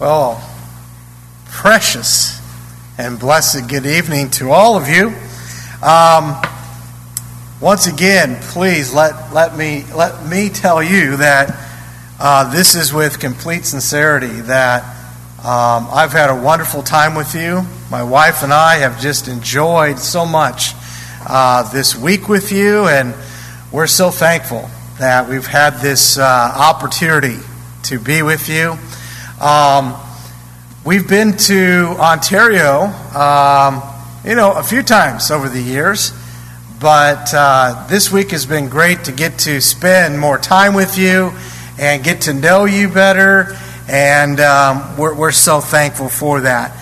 [0.00, 0.42] Well,
[1.50, 2.40] precious
[2.96, 5.08] and blessed good evening to all of you.
[5.86, 6.40] Um,
[7.60, 11.54] once again, please let, let, me, let me tell you that
[12.18, 14.84] uh, this is with complete sincerity that
[15.40, 17.60] um, I've had a wonderful time with you.
[17.90, 20.72] My wife and I have just enjoyed so much
[21.26, 23.14] uh, this week with you, and
[23.70, 24.66] we're so thankful
[24.98, 27.36] that we've had this uh, opportunity
[27.82, 28.78] to be with you.
[29.40, 29.96] Um,
[30.84, 32.82] we've been to Ontario,
[33.16, 33.82] um,
[34.22, 36.12] you know, a few times over the years,
[36.78, 41.32] but uh, this week has been great to get to spend more time with you
[41.78, 43.56] and get to know you better,
[43.88, 46.72] and um, we're, we're, so thankful for that.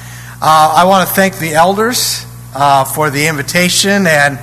[0.42, 4.36] Uh, I want to thank the elders uh, for the invitation and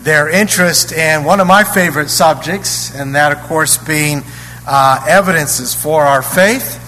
[0.00, 4.24] their interest in one of my favorite subjects, and that, of course, being
[4.66, 6.79] uh, evidences for our faith.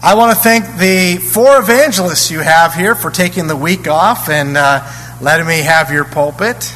[0.00, 4.28] I want to thank the four evangelists you have here for taking the week off
[4.28, 4.88] and uh,
[5.20, 6.72] letting me have your pulpit.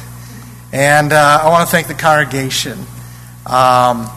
[0.73, 2.77] And uh, I want to thank the congregation
[3.45, 4.09] um,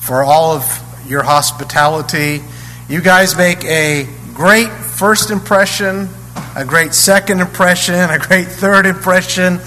[0.00, 0.64] for all of
[1.06, 2.42] your hospitality.
[2.90, 6.10] You guys make a great first impression,
[6.54, 9.60] a great second impression, a great third impression.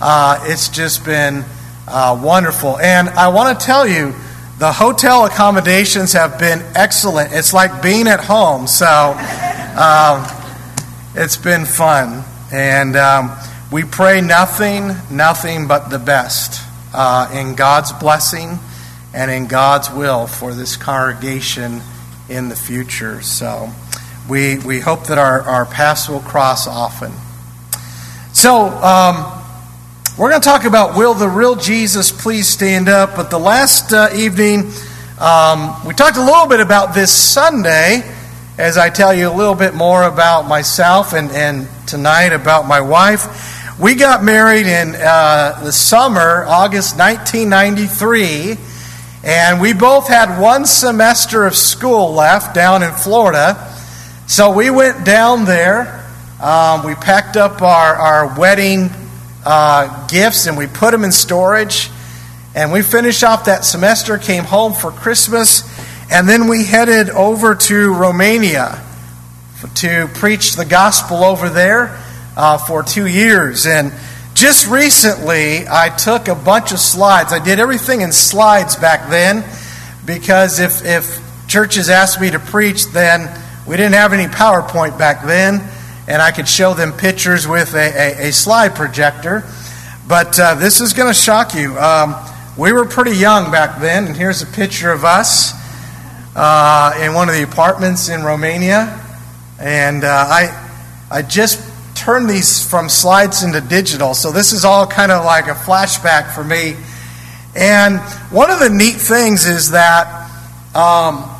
[0.00, 1.44] Uh, it's just been
[1.86, 2.76] uh, wonderful.
[2.76, 4.12] And I want to tell you,
[4.62, 7.32] the hotel accommodations have been excellent.
[7.32, 8.68] It's like being at home.
[8.68, 10.24] So um,
[11.16, 12.22] it's been fun.
[12.52, 13.36] And um,
[13.72, 16.62] we pray nothing, nothing but the best
[16.94, 18.60] uh, in God's blessing
[19.12, 21.80] and in God's will for this congregation
[22.28, 23.20] in the future.
[23.20, 23.68] So
[24.30, 27.10] we, we hope that our, our paths will cross often.
[28.32, 29.41] So, um,
[30.18, 33.16] we're going to talk about Will the Real Jesus Please Stand Up?
[33.16, 34.70] But the last uh, evening,
[35.18, 38.02] um, we talked a little bit about this Sunday
[38.58, 42.82] as I tell you a little bit more about myself and, and tonight about my
[42.82, 43.80] wife.
[43.80, 48.58] We got married in uh, the summer, August 1993,
[49.24, 53.74] and we both had one semester of school left down in Florida.
[54.26, 56.06] So we went down there.
[56.38, 58.90] Um, we packed up our, our wedding
[59.44, 61.90] uh, gifts and we put them in storage.
[62.54, 65.62] And we finished off that semester, came home for Christmas,
[66.12, 68.82] and then we headed over to Romania
[69.76, 71.98] to preach the gospel over there
[72.36, 73.64] uh, for two years.
[73.66, 73.90] And
[74.34, 77.32] just recently, I took a bunch of slides.
[77.32, 79.44] I did everything in slides back then
[80.04, 83.30] because if, if churches asked me to preach, then
[83.66, 85.62] we didn't have any PowerPoint back then
[86.08, 89.44] and I could show them pictures with a, a, a slide projector.
[90.08, 91.78] But uh, this is going to shock you.
[91.78, 92.14] Um,
[92.58, 95.52] we were pretty young back then, and here's a picture of us
[96.34, 99.00] uh, in one of the apartments in Romania.
[99.58, 100.70] And uh, I,
[101.10, 101.62] I just
[101.94, 106.34] turned these from slides into digital, so this is all kind of like a flashback
[106.34, 106.74] for me.
[107.54, 110.30] And one of the neat things is that
[110.74, 111.30] um,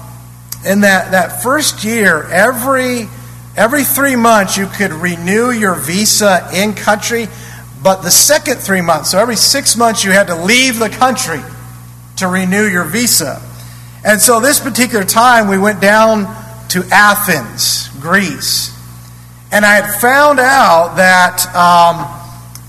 [0.65, 3.09] in that, that first year, every
[3.57, 7.29] Every three months, you could renew your visa in country,
[7.83, 11.41] but the second three months, so every six months, you had to leave the country
[12.17, 13.43] to renew your visa.
[14.05, 16.25] And so, this particular time, we went down
[16.71, 18.71] to Athens, Greece.
[19.53, 22.21] And I had found out that um,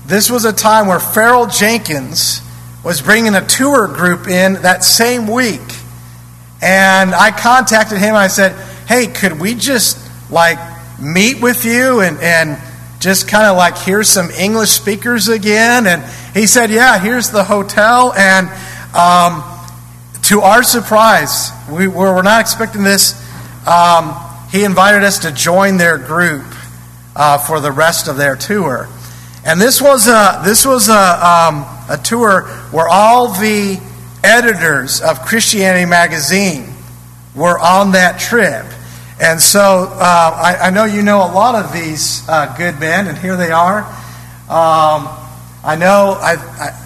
[0.06, 2.42] this was a time where Ferrell Jenkins
[2.84, 5.62] was bringing a tour group in that same week.
[6.60, 8.14] And I contacted him.
[8.14, 8.52] I said,
[8.86, 9.98] hey, could we just
[10.30, 10.58] like
[11.00, 12.58] meet with you and, and
[13.00, 15.86] just kind of like hear some English speakers again.
[15.86, 16.02] And
[16.34, 18.12] he said, Yeah, here's the hotel.
[18.14, 18.48] And
[18.94, 19.42] um,
[20.22, 23.20] to our surprise, we were not expecting this.
[23.66, 24.14] Um,
[24.50, 26.46] he invited us to join their group
[27.16, 28.88] uh, for the rest of their tour.
[29.44, 33.80] And this was a, this was a, um, a tour where all the
[34.22, 36.72] editors of Christianity Magazine
[37.34, 38.64] were on that trip.
[39.20, 43.06] And so uh, I, I, know you know a lot of these uh, good men,
[43.06, 43.82] and here they are.
[44.48, 45.08] Um,
[45.62, 46.80] I know I, I,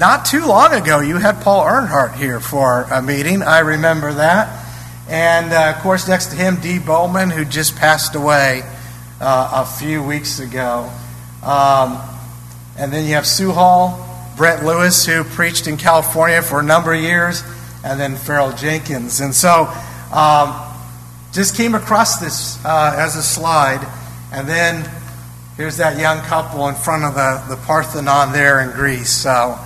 [0.00, 3.42] not too long ago you had Paul Earnhart here for a meeting.
[3.42, 4.64] I remember that.
[5.10, 8.62] And uh, of course, next to him, Dee Bowman, who just passed away
[9.20, 10.90] uh, a few weeks ago.
[11.42, 12.00] Um,
[12.78, 16.94] and then you have Sewell Hall, Brent Lewis, who preached in California for a number
[16.94, 17.44] of years,
[17.84, 19.20] and then Ferrell Jenkins.
[19.20, 19.70] And so,
[20.12, 20.71] um,
[21.32, 23.86] just came across this uh, as a slide,
[24.32, 24.88] and then
[25.56, 29.10] here's that young couple in front of the, the Parthenon there in Greece.
[29.10, 29.58] So,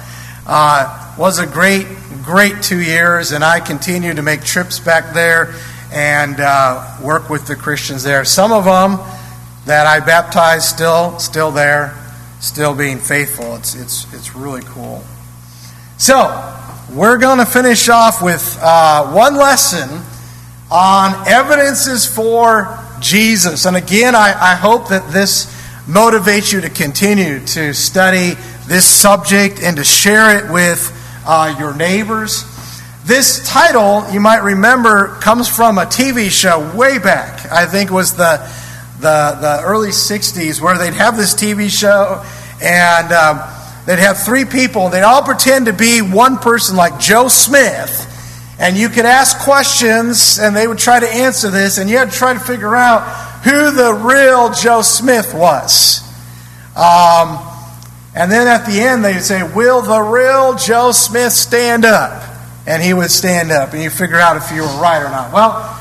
[0.47, 1.87] uh, was a great,
[2.23, 5.55] great two years, and I continue to make trips back there
[5.93, 8.25] and uh, work with the Christians there.
[8.25, 8.99] Some of them
[9.65, 11.97] that I baptized still still there,
[12.41, 13.57] still being faithful.
[13.57, 15.05] It's it's it's really cool.
[15.99, 16.27] So
[16.93, 20.03] we're going to finish off with uh, one lesson
[20.71, 23.67] on evidences for Jesus.
[23.67, 25.47] And again, I, I hope that this
[25.87, 28.33] motivates you to continue to study
[28.67, 30.93] this subject and to share it with
[31.27, 32.45] uh, your neighbors.
[33.05, 37.51] This title, you might remember, comes from a TV show way back.
[37.53, 38.39] I think was the
[38.97, 42.25] the, the early '60s, where they'd have this TV show,
[42.61, 43.41] and um,
[43.87, 44.89] they'd have three people.
[44.89, 48.16] They'd all pretend to be one person, like Joe Smith,
[48.59, 52.11] and you could ask questions, and they would try to answer this, and you had
[52.11, 53.03] to try to figure out
[53.45, 56.03] who the real Joe Smith was.
[56.75, 57.39] Um,
[58.15, 62.23] and then at the end, they would say, Will the real Joe Smith stand up?
[62.67, 65.33] And he would stand up, and you figure out if you were right or not.
[65.33, 65.79] Well,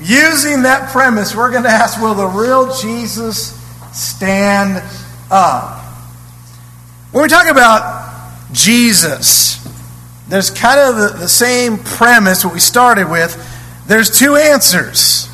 [0.00, 3.52] using that premise, we're going to ask, Will the real Jesus
[3.92, 4.82] stand
[5.30, 5.80] up?
[7.12, 9.64] When we talk about Jesus,
[10.28, 13.34] there's kind of the, same premise what we started with.
[13.86, 15.28] There's two answers.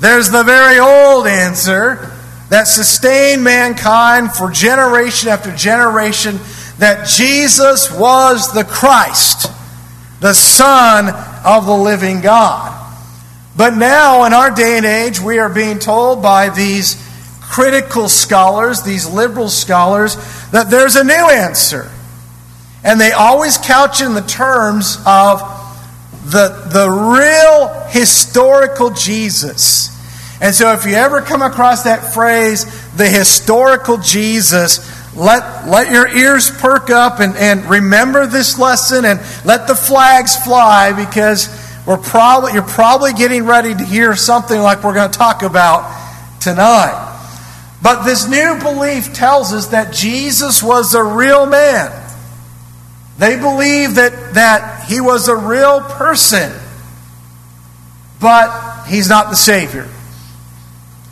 [0.00, 2.14] There's the very old answer
[2.50, 6.38] that sustained mankind for generation after generation
[6.78, 9.50] that Jesus was the Christ,
[10.20, 11.08] the Son
[11.44, 12.74] of the living God.
[13.56, 17.04] But now, in our day and age, we are being told by these
[17.40, 20.14] critical scholars, these liberal scholars,
[20.52, 21.90] that there's a new answer.
[22.84, 25.40] And they always couch in the terms of
[26.30, 29.94] the, the real historical Jesus.
[30.40, 32.64] And so if you ever come across that phrase,
[32.96, 34.78] the historical Jesus,
[35.16, 40.36] let, let your ears perk up and, and remember this lesson and let the flags
[40.36, 41.48] fly because
[41.86, 45.90] we're probably, you're probably getting ready to hear something like we're going to talk about
[46.40, 47.06] tonight.
[47.82, 52.07] But this new belief tells us that Jesus was a real man.
[53.18, 56.52] They believe that, that he was a real person,
[58.20, 59.88] but he's not the Savior.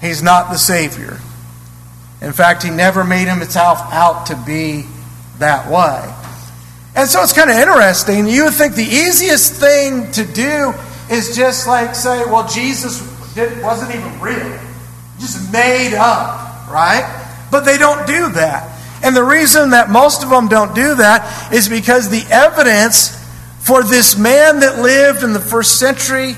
[0.00, 1.18] He's not the Savior.
[2.20, 4.84] In fact, he never made himself out to be
[5.38, 6.14] that way.
[6.94, 8.26] And so it's kind of interesting.
[8.26, 10.72] You would think the easiest thing to do
[11.10, 13.00] is just like say, well, Jesus
[13.62, 14.58] wasn't even real,
[15.18, 17.04] just made up, right?
[17.50, 18.75] But they don't do that.
[19.02, 23.14] And the reason that most of them don't do that is because the evidence
[23.60, 26.36] for this man that lived in the first century,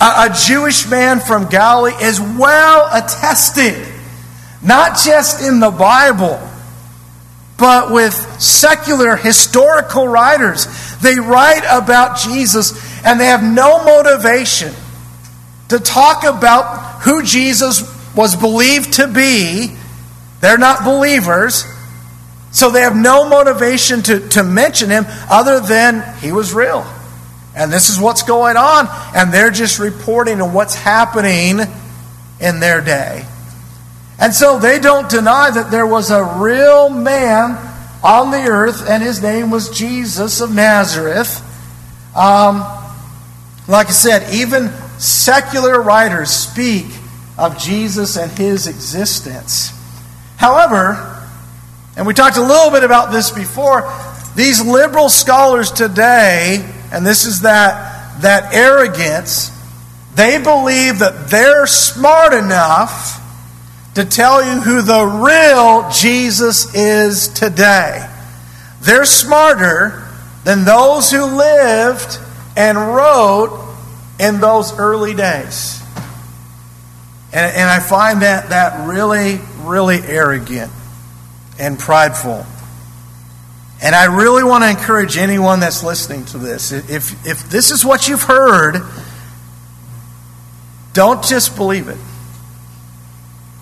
[0.00, 3.86] a, a Jewish man from Galilee, is well attested.
[4.62, 6.40] Not just in the Bible,
[7.58, 10.66] but with secular historical writers.
[11.00, 12.72] They write about Jesus
[13.04, 14.72] and they have no motivation
[15.68, 17.82] to talk about who Jesus
[18.16, 19.76] was believed to be.
[20.40, 21.64] They're not believers.
[22.50, 26.86] So they have no motivation to, to mention him other than he was real.
[27.54, 28.88] And this is what's going on.
[29.14, 31.60] And they're just reporting on what's happening
[32.40, 33.24] in their day.
[34.20, 37.56] And so they don't deny that there was a real man
[38.02, 41.42] on the earth, and his name was Jesus of Nazareth.
[42.16, 42.60] Um,
[43.66, 46.86] like I said, even secular writers speak
[47.36, 49.72] of Jesus and his existence.
[50.36, 51.17] However,
[51.98, 53.92] and we talked a little bit about this before.
[54.36, 59.50] These liberal scholars today, and this is that, that arrogance,
[60.14, 63.20] they believe that they're smart enough
[63.96, 68.08] to tell you who the real Jesus is today.
[68.80, 70.06] They're smarter
[70.44, 72.16] than those who lived
[72.56, 73.74] and wrote
[74.20, 75.82] in those early days.
[77.32, 80.70] And, and I find that, that really, really arrogant
[81.58, 82.46] and prideful.
[83.80, 87.84] And I really want to encourage anyone that's listening to this if, if this is
[87.84, 88.82] what you've heard,
[90.92, 91.98] don't just believe it.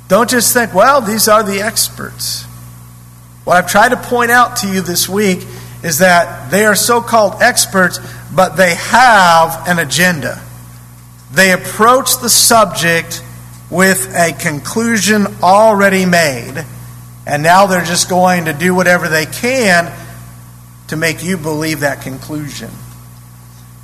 [0.08, 2.44] Don't just think, well, these are the experts.
[3.44, 5.46] What I've tried to point out to you this week
[5.82, 8.00] is that they are so called experts,
[8.34, 10.40] but they have an agenda.
[11.32, 13.22] They approach the subject
[13.68, 16.64] with a conclusion already made
[17.26, 19.92] and now they're just going to do whatever they can
[20.88, 22.70] to make you believe that conclusion.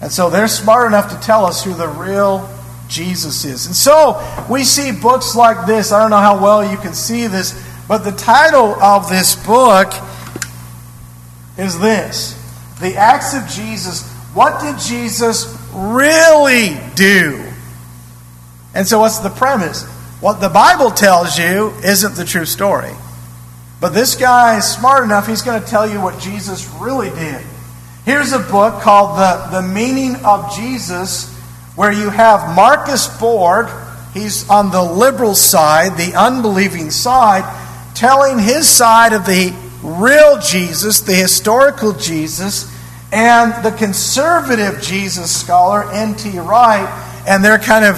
[0.00, 2.48] And so they're smart enough to tell us who the real
[2.88, 3.66] Jesus is.
[3.66, 5.92] And so we see books like this.
[5.92, 9.92] I don't know how well you can see this, but the title of this book
[11.58, 12.38] is this
[12.80, 14.08] The Acts of Jesus.
[14.34, 17.44] What did Jesus really do?
[18.74, 19.84] And so, what's the premise?
[20.20, 22.92] What the Bible tells you isn't the true story.
[23.82, 27.44] But this guy is smart enough, he's going to tell you what Jesus really did.
[28.04, 31.28] Here's a book called The, the Meaning of Jesus,
[31.74, 33.68] where you have Marcus Borg,
[34.14, 37.42] he's on the liberal side, the unbelieving side,
[37.96, 42.72] telling his side of the real Jesus, the historical Jesus,
[43.10, 46.38] and the conservative Jesus scholar, N.T.
[46.38, 46.88] Wright,
[47.26, 47.96] and they're kind of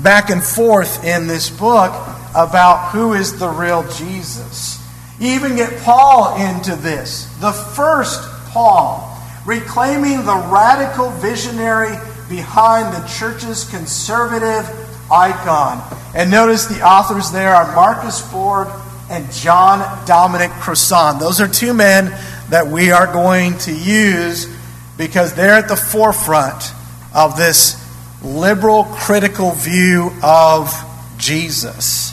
[0.00, 1.92] back and forth in this book
[2.36, 4.73] about who is the real Jesus.
[5.20, 9.10] You even get Paul into this, the first Paul,
[9.46, 11.96] reclaiming the radical visionary
[12.28, 14.68] behind the church's conservative
[15.10, 15.82] icon.
[16.14, 18.68] And notice the authors there are Marcus Borg
[19.10, 21.18] and John Dominic Crossan.
[21.18, 22.06] Those are two men
[22.50, 24.52] that we are going to use
[24.96, 26.72] because they're at the forefront
[27.14, 27.80] of this
[28.22, 30.72] liberal, critical view of
[31.18, 32.12] Jesus.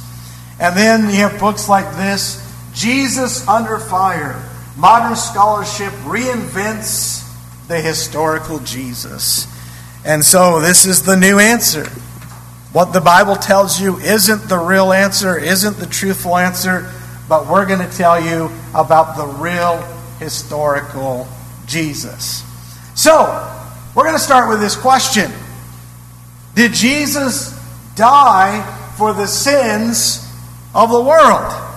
[0.59, 2.40] And then you have books like this
[2.73, 4.43] Jesus Under Fire.
[4.77, 7.27] Modern scholarship reinvents
[7.67, 9.47] the historical Jesus.
[10.05, 11.85] And so this is the new answer.
[12.73, 16.89] What the Bible tells you isn't the real answer, isn't the truthful answer,
[17.27, 19.81] but we're going to tell you about the real
[20.19, 21.27] historical
[21.65, 22.43] Jesus.
[22.95, 23.25] So,
[23.93, 25.31] we're going to start with this question
[26.55, 27.57] Did Jesus
[27.95, 30.25] die for the sins
[30.73, 31.70] of the world?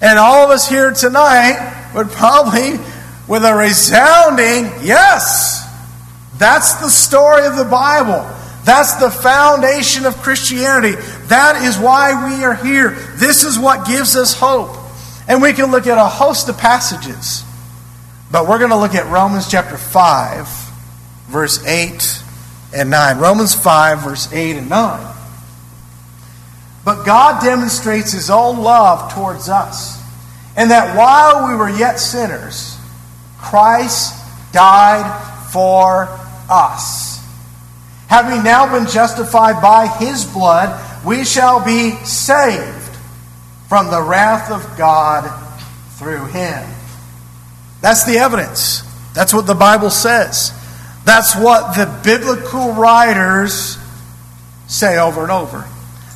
[0.00, 2.72] And all of us here tonight would probably,
[3.28, 5.66] with a resounding yes,
[6.38, 8.26] that's the story of the Bible.
[8.64, 10.94] That's the foundation of Christianity.
[11.26, 12.90] That is why we are here.
[13.16, 14.76] This is what gives us hope.
[15.28, 17.44] And we can look at a host of passages.
[18.30, 20.46] But we're going to look at Romans chapter 5,
[21.28, 22.22] verse 8
[22.74, 23.18] and 9.
[23.18, 25.16] Romans 5, verse 8 and 9.
[26.90, 30.02] But God demonstrates his own love towards us,
[30.56, 32.76] and that while we were yet sinners,
[33.38, 34.12] Christ
[34.52, 35.06] died
[35.52, 36.08] for
[36.50, 37.24] us.
[38.08, 42.96] Having now been justified by his blood, we shall be saved
[43.68, 45.30] from the wrath of God
[45.90, 46.68] through him.
[47.80, 48.82] That's the evidence.
[49.14, 50.52] That's what the Bible says.
[51.04, 53.78] That's what the biblical writers
[54.66, 55.69] say over and over.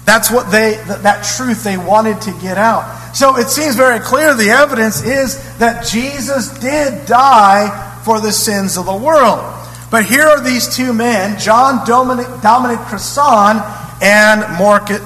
[0.04, 3.14] That's what they that truth they wanted to get out.
[3.14, 8.76] So it seems very clear the evidence is that Jesus did die for the sins
[8.76, 9.42] of the world.
[9.90, 13.62] But here are these two men, John Dominic, Dominic Crossan
[14.02, 14.40] and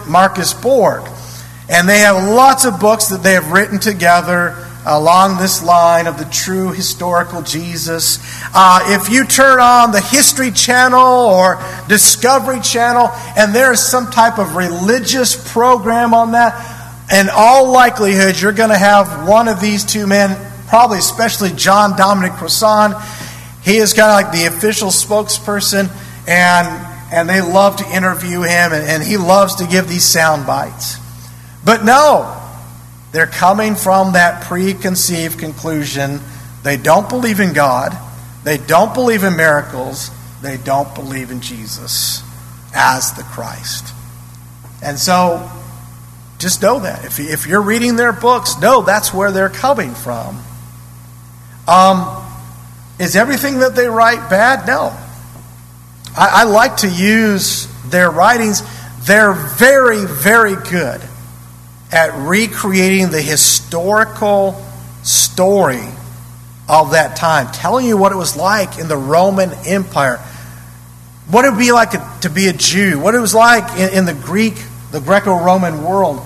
[0.09, 1.03] Marcus Borg.
[1.69, 6.19] And they have lots of books that they have written together along this line of
[6.19, 8.19] the true historical Jesus.
[8.55, 14.39] Uh, if you turn on the History Channel or Discovery Channel and there's some type
[14.39, 16.77] of religious program on that,
[17.13, 20.37] in all likelihood, you're going to have one of these two men,
[20.69, 22.95] probably especially John Dominic Crossan.
[23.63, 25.91] He is kind of like the official spokesperson,
[26.27, 30.47] and, and they love to interview him, and, and he loves to give these sound
[30.47, 30.99] bites.
[31.65, 32.38] But no,
[33.19, 36.21] they're coming from that preconceived conclusion.
[36.63, 37.99] They don't believe in God.
[38.45, 40.13] They don't believe in miracles.
[40.41, 42.23] They don't believe in Jesus
[42.73, 43.93] as the Christ.
[44.85, 45.51] And so,
[46.39, 47.19] just know that.
[47.19, 50.41] If, you're reading their books, know that's where they're coming from.
[51.67, 52.25] Um,
[53.01, 54.65] is everything that they write bad?
[54.65, 54.97] No.
[56.17, 58.63] I, I like to use their writings.
[59.01, 61.01] They're very, very good
[61.91, 64.65] at recreating the historical
[65.03, 65.85] story
[66.69, 70.19] of that time, telling you what it was like in the Roman Empire,
[71.31, 71.91] what it would be like
[72.21, 74.55] to be a Jew, what it was like in, in the Greek,
[74.93, 76.21] the Greco Roman world.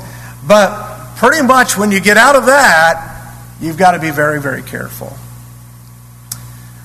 [0.47, 4.63] But pretty much when you get out of that, you've got to be very, very
[4.63, 5.17] careful.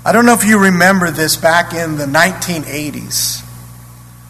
[0.06, 3.44] I don't know if you remember this back in the 1980s.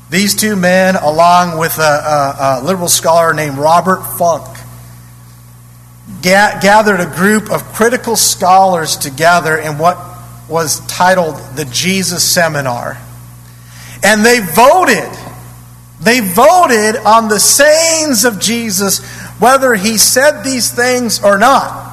[0.09, 4.57] These two men, along with a, a, a liberal scholar named Robert Funk,
[6.21, 9.97] ga- gathered a group of critical scholars together in what
[10.49, 12.97] was titled the Jesus Seminar.
[14.03, 15.11] And they voted.
[15.99, 19.05] They voted on the sayings of Jesus,
[19.39, 21.85] whether he said these things or not.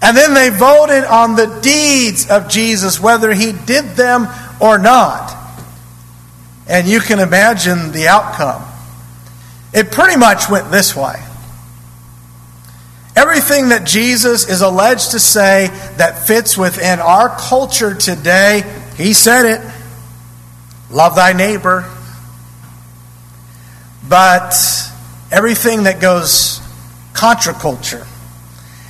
[0.00, 4.26] And then they voted on the deeds of Jesus, whether he did them
[4.60, 5.41] or not.
[6.68, 8.62] And you can imagine the outcome.
[9.72, 11.16] It pretty much went this way.
[13.14, 18.62] Everything that Jesus is alleged to say that fits within our culture today,
[18.96, 19.72] he said it.
[20.90, 21.88] Love thy neighbor.
[24.08, 24.54] but
[25.30, 26.60] everything that goes
[27.14, 28.06] contra culture,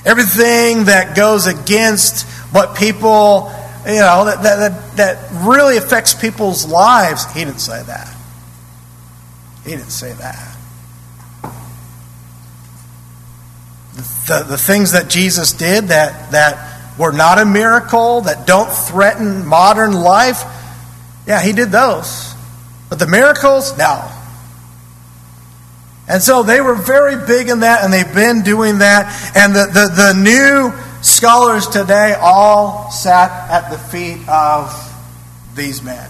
[0.05, 3.49] everything that goes against what people,
[3.85, 8.15] you know, that, that, that really affects people's lives, he didn't say that.
[9.63, 10.57] He didn't say that.
[14.27, 19.45] The, the things that Jesus did that, that were not a miracle, that don't threaten
[19.45, 20.43] modern life,
[21.27, 22.33] yeah, he did those.
[22.89, 24.09] But the miracles, no.
[26.07, 29.31] And so they were very big in that, and they've been doing that.
[29.35, 34.71] And the, the, the new scholars today all sat at the feet of
[35.55, 36.09] these men.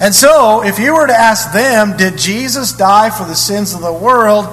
[0.00, 3.82] And so, if you were to ask them, did Jesus die for the sins of
[3.82, 4.46] the world?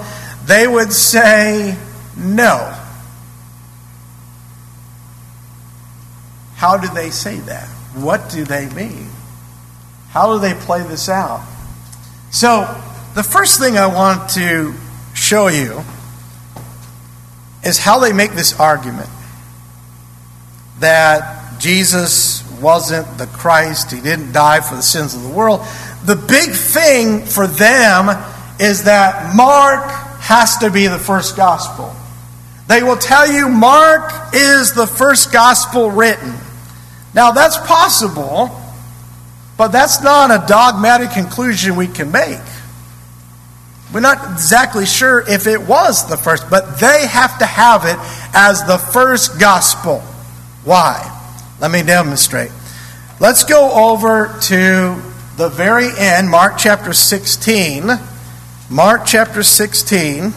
[0.44, 1.76] They would say
[2.16, 2.74] no.
[6.56, 7.66] How do they say that?
[7.94, 9.08] What do they mean?
[10.10, 11.46] How do they play this out?
[12.30, 12.62] So,
[13.14, 14.74] the first thing I want to
[15.14, 15.82] show you
[17.64, 19.08] is how they make this argument
[20.80, 25.60] that Jesus wasn't the Christ, he didn't die for the sins of the world.
[26.04, 28.08] The big thing for them
[28.60, 29.84] is that Mark
[30.20, 31.94] has to be the first gospel.
[32.68, 36.34] They will tell you Mark is the first gospel written.
[37.14, 38.50] Now, that's possible,
[39.56, 42.38] but that's not a dogmatic conclusion we can make.
[43.92, 47.96] We're not exactly sure if it was the first, but they have to have it
[48.34, 50.00] as the first gospel.
[50.64, 51.14] Why?
[51.60, 52.50] Let me demonstrate.
[53.18, 55.02] Let's go over to
[55.36, 57.90] the very end, Mark chapter 16.
[58.68, 60.34] Mark chapter 16.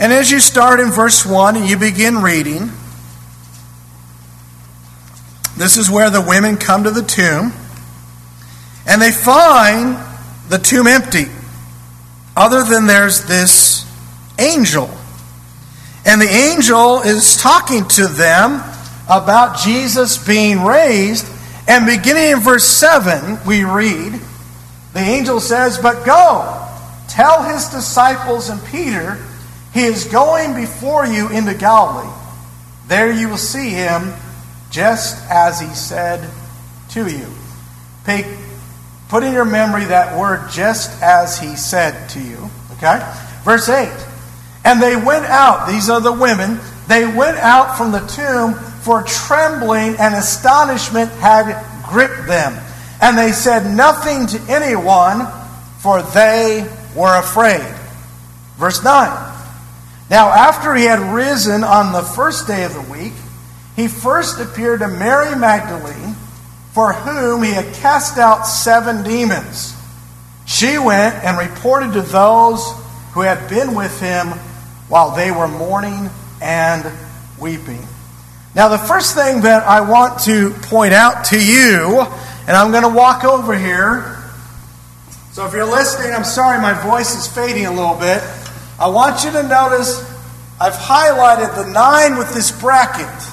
[0.00, 2.70] And as you start in verse 1 and you begin reading,
[5.56, 7.52] this is where the women come to the tomb.
[8.88, 9.96] And they find
[10.48, 11.26] the tomb empty,
[12.34, 13.86] other than there's this
[14.38, 14.90] angel.
[16.06, 18.62] And the angel is talking to them
[19.10, 21.26] about Jesus being raised.
[21.66, 24.18] And beginning in verse 7, we read,
[24.94, 26.66] the angel says, But go,
[27.08, 29.22] tell his disciples and Peter,
[29.74, 32.10] he is going before you into Galilee.
[32.86, 34.14] There you will see him
[34.70, 36.26] just as he said
[36.90, 37.26] to you.
[38.04, 38.24] Pay
[39.08, 42.50] Put in your memory that word just as he said to you.
[42.72, 43.00] Okay?
[43.42, 43.88] Verse 8.
[44.64, 49.02] And they went out, these are the women, they went out from the tomb, for
[49.02, 52.58] trembling and astonishment had gripped them.
[53.00, 55.26] And they said nothing to anyone,
[55.78, 57.74] for they were afraid.
[58.56, 59.34] Verse 9.
[60.10, 63.12] Now, after he had risen on the first day of the week,
[63.76, 66.16] he first appeared to Mary Magdalene
[66.78, 69.74] for whom he had cast out seven demons.
[70.46, 72.64] She went and reported to those
[73.14, 74.28] who had been with him
[74.86, 76.08] while they were mourning
[76.40, 76.86] and
[77.36, 77.84] weeping.
[78.54, 81.98] Now, the first thing that I want to point out to you,
[82.46, 84.16] and I'm going to walk over here.
[85.32, 88.22] So, if you're listening, I'm sorry my voice is fading a little bit.
[88.78, 89.98] I want you to notice
[90.60, 93.32] I've highlighted the nine with this bracket.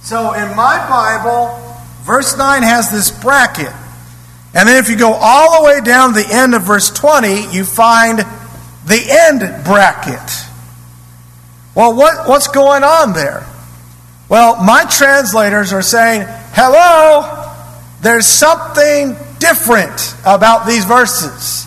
[0.00, 1.63] So, in my Bible,
[2.04, 3.72] Verse 9 has this bracket.
[4.54, 7.52] And then if you go all the way down to the end of verse 20,
[7.52, 10.30] you find the end bracket.
[11.74, 13.46] Well, what, what's going on there?
[14.28, 17.52] Well, my translators are saying, hello,
[18.00, 21.66] there's something different about these verses.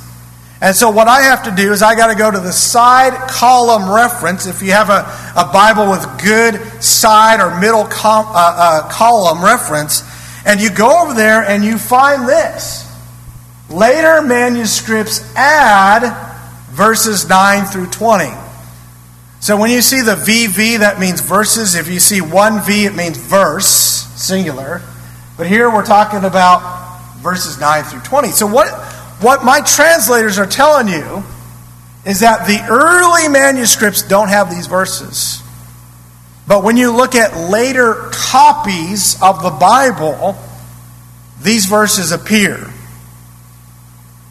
[0.62, 3.14] And so what I have to do is I got to go to the side
[3.30, 4.48] column reference.
[4.48, 9.44] If you have a, a Bible with good side or middle com, uh, uh, column
[9.44, 10.02] reference,
[10.48, 12.86] and you go over there and you find this.
[13.70, 16.08] Later manuscripts add
[16.72, 18.32] verses 9 through 20.
[19.42, 21.76] So when you see the VV, that means verses.
[21.76, 24.82] If you see one V, it means verse, singular.
[25.36, 28.30] But here we're talking about verses 9 through 20.
[28.30, 28.70] So what,
[29.22, 31.24] what my translators are telling you
[32.06, 35.44] is that the early manuscripts don't have these verses.
[36.48, 40.38] But when you look at later copies of the Bible,
[41.42, 42.74] these verses appear,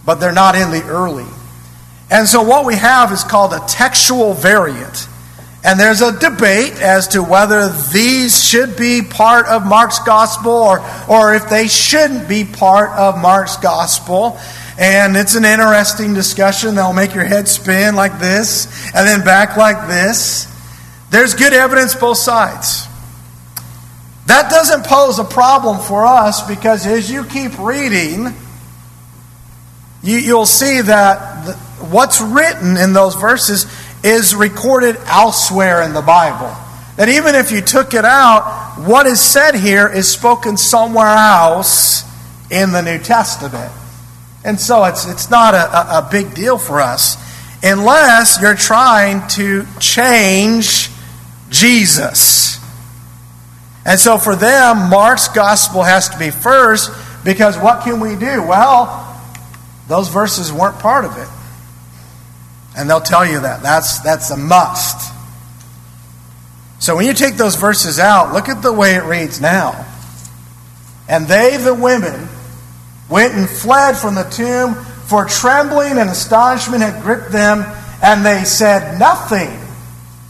[0.04, 1.26] but they're not in the early.
[2.10, 5.08] And so what we have is called a textual variant.
[5.64, 10.80] And there's a debate as to whether these should be part of Mark's gospel or,
[11.08, 14.38] or if they shouldn't be part of Mark's gospel.
[14.78, 19.56] And it's an interesting discussion that'll make your head spin like this and then back
[19.56, 20.46] like this.
[21.10, 22.86] There's good evidence both sides.
[24.26, 28.34] That doesn't pose a problem for us because as you keep reading,
[30.02, 31.56] you, will see that
[31.90, 33.66] what's written in those verses
[34.02, 36.54] is recorded elsewhere in the Bible.
[36.96, 42.04] That even if you took it out, what is said here is spoken somewhere else
[42.50, 43.72] in the New Testament.
[44.44, 47.16] And so it's, it's not a, a big deal for us
[47.62, 50.90] unless you're trying to change
[51.50, 52.58] Jesus.
[53.84, 56.90] And so for them, Mark's gospel has to be first
[57.24, 58.42] because what can we do?
[58.42, 59.02] Well,
[59.88, 61.28] those verses weren't part of it.
[62.76, 63.62] And they'll tell you that.
[63.62, 65.12] That's, that's a must.
[66.78, 69.86] So when you take those verses out, look at the way it reads now.
[71.08, 72.28] And they, the women,
[73.08, 77.64] went and fled from the tomb, for trembling and astonishment had gripped them,
[78.02, 79.65] and they said nothing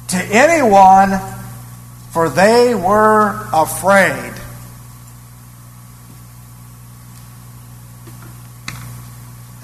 [0.08, 1.20] to anyone,
[2.12, 4.32] for they were afraid.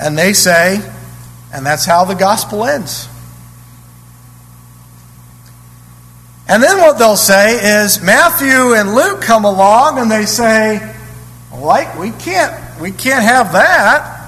[0.00, 0.80] And they say,
[1.52, 3.08] and that's how the gospel ends.
[6.48, 10.94] And then what they'll say is Matthew and Luke come along and they say,
[11.54, 14.18] like we can't we can't have that.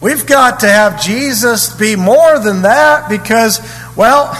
[0.00, 3.60] We've got to have Jesus be more than that because,
[3.96, 4.32] well,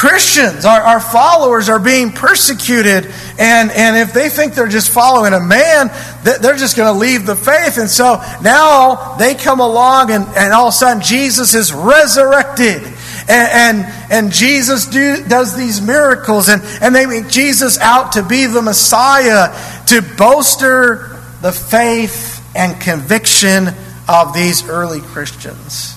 [0.00, 3.04] Christians, our, our followers, are being persecuted.
[3.38, 5.88] And, and if they think they're just following a man,
[6.24, 7.76] they're just going to leave the faith.
[7.76, 12.82] And so now they come along, and, and all of a sudden Jesus is resurrected.
[13.28, 18.22] And, and, and Jesus do, does these miracles, and, and they make Jesus out to
[18.22, 19.54] be the Messiah
[19.88, 23.68] to bolster the faith and conviction
[24.08, 25.94] of these early Christians.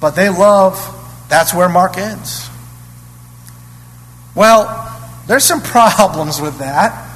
[0.00, 0.78] But they love,
[1.30, 2.50] that's where Mark ends.
[4.34, 4.76] Well,
[5.26, 7.08] there's some problems with that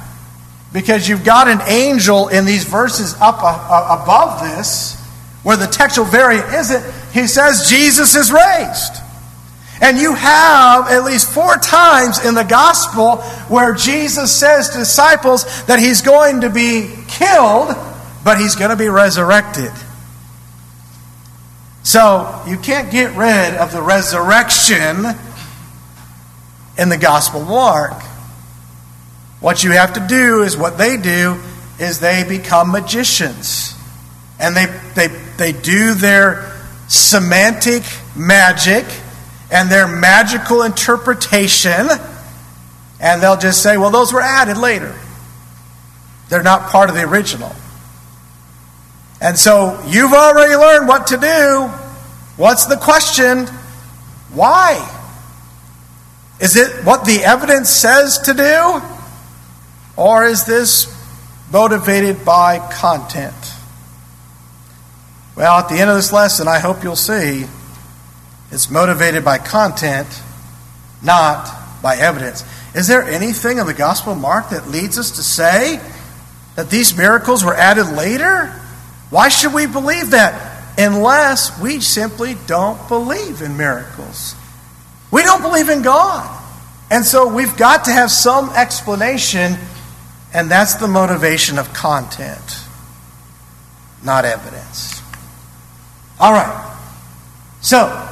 [0.73, 5.01] because you've got an angel in these verses up above this
[5.43, 8.93] where the textual variant isn't, he says Jesus is raised.
[9.81, 15.65] And you have at least four times in the gospel where Jesus says to disciples
[15.65, 17.75] that he's going to be killed,
[18.23, 19.71] but he's going to be resurrected.
[21.85, 25.05] So you can't get rid of the resurrection
[26.79, 28.01] in the gospel of Mark.
[29.39, 31.39] What you have to do is what they do
[31.79, 33.75] is they become magicians.
[34.39, 36.51] And they, they, they do their
[36.87, 37.83] semantic
[38.15, 38.85] magic
[39.51, 41.87] and their magical interpretation,
[42.99, 44.95] and they'll just say, well, those were added later.
[46.29, 47.55] They're not part of the original.
[49.25, 51.67] And so you've already learned what to do.
[52.37, 53.47] What's the question?
[54.31, 54.87] Why?
[56.39, 58.81] Is it what the evidence says to do?
[59.97, 60.85] Or is this
[61.51, 63.33] motivated by content?
[65.35, 67.45] Well, at the end of this lesson, I hope you'll see
[68.51, 70.21] it's motivated by content,
[71.01, 72.43] not by evidence.
[72.75, 75.81] Is there anything in the Gospel of Mark that leads us to say
[76.55, 78.61] that these miracles were added later?
[79.09, 80.53] Why should we believe that?
[80.77, 84.35] Unless we simply don't believe in miracles.
[85.11, 86.43] We don't believe in God.
[86.91, 89.55] And so we've got to have some explanation,
[90.33, 92.59] and that's the motivation of content,
[94.03, 95.01] not evidence.
[96.19, 96.71] All right.
[97.61, 98.09] So,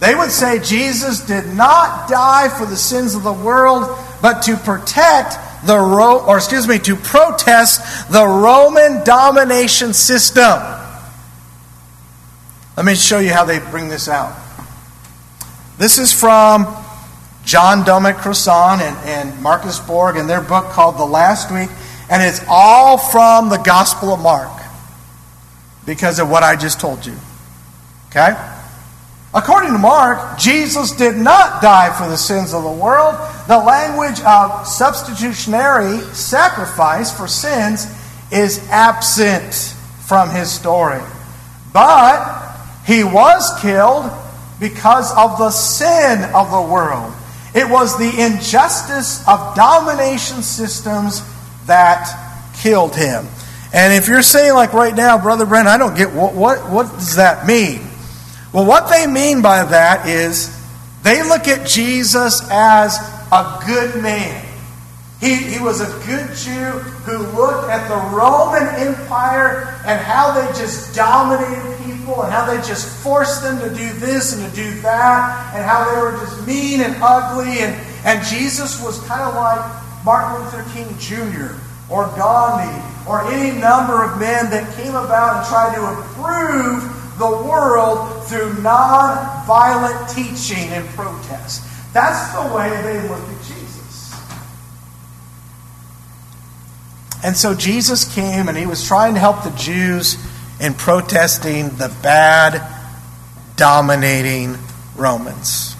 [0.00, 4.56] they would say Jesus did not die for the sins of the world, but to
[4.56, 10.60] protect the Ro- or excuse me, to protest the Roman domination system.
[12.76, 14.36] Let me show you how they bring this out.
[15.78, 16.66] This is from
[17.44, 21.70] John Dominic Crossan and, and Marcus Borg in their book called The Last Week,
[22.10, 24.50] and it's all from the Gospel of Mark
[25.86, 27.16] because of what I just told you.
[28.08, 28.34] Okay?
[29.34, 33.16] According to Mark, Jesus did not die for the sins of the world.
[33.48, 37.86] The language of substitutionary sacrifice for sins
[38.30, 39.52] is absent
[40.06, 41.00] from his story.
[41.72, 42.54] But
[42.86, 44.08] he was killed
[44.60, 47.12] because of the sin of the world.
[47.56, 51.22] It was the injustice of domination systems
[51.66, 53.26] that killed him.
[53.72, 56.92] And if you're saying, like right now, Brother Brent, I don't get what, what, what
[56.92, 57.80] does that mean?
[58.54, 60.48] Well, what they mean by that is
[61.02, 62.96] they look at Jesus as
[63.32, 64.46] a good man.
[65.20, 70.46] He, he was a good Jew who looked at the Roman Empire and how they
[70.56, 74.80] just dominated people and how they just forced them to do this and to do
[74.82, 79.34] that and how they were just mean and ugly and, And Jesus was kind of
[79.34, 81.58] like Martin Luther King Jr.
[81.90, 87.30] or Gandhi or any number of men that came about and tried to improve the
[87.30, 91.62] world through non-violent teaching and protest.
[91.92, 94.14] That's the way they looked at Jesus.
[97.22, 100.18] And so Jesus came and he was trying to help the Jews
[100.60, 102.62] in protesting the bad,
[103.56, 104.58] dominating
[104.96, 105.76] Romans.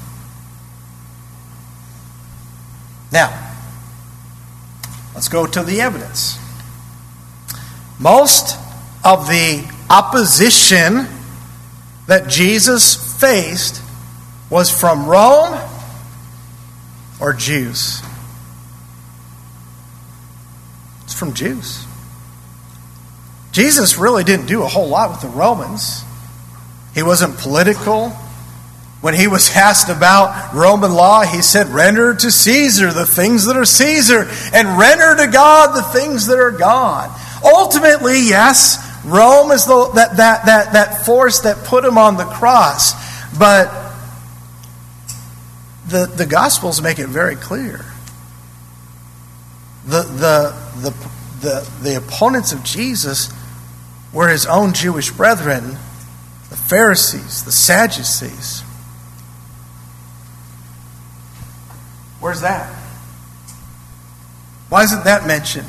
[3.13, 3.53] Now,
[5.15, 6.39] let's go to the evidence.
[8.01, 8.59] Most
[9.05, 11.07] of the opposition
[12.07, 13.83] that Jesus faced
[14.51, 15.59] was from Rome
[17.21, 18.03] or Jews.
[21.05, 21.87] It's from Jews.
[23.53, 26.03] Jesus really didn't do a whole lot with the Romans.
[26.95, 28.11] He wasn't political.
[29.01, 33.57] When he was asked about Roman law, he said, Render to Caesar the things that
[33.57, 37.11] are Caesar, and render to God the things that are God.
[37.45, 42.25] Ultimately, yes, Rome is the, that, that, that, that force that put him on the
[42.25, 42.93] cross.
[43.39, 43.71] But
[45.89, 47.85] the, the Gospels make it very clear.
[49.85, 50.91] The, the, the,
[51.41, 53.31] the, the opponents of Jesus
[54.13, 55.77] were his own Jewish brethren,
[56.49, 58.63] the Pharisees, the Sadducees.
[62.21, 62.75] Where's that?
[64.71, 65.69] Why isn't that mentioned?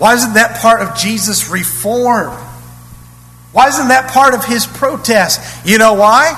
[0.00, 2.30] Why isn't that part of Jesus' reform?
[3.52, 5.66] Why isn't that part of his protest?
[5.66, 6.32] You know why?